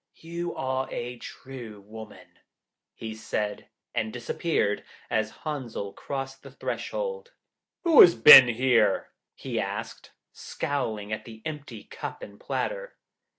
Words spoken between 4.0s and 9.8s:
disappeared as Henzel crossed the threshold. 'Who has been here?' he